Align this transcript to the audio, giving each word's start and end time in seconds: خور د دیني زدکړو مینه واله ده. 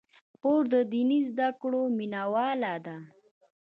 خور 0.37 0.61
د 0.73 0.75
دیني 0.91 1.19
زدکړو 1.31 1.81
مینه 1.97 2.23
واله 2.33 2.73
ده. 2.85 2.97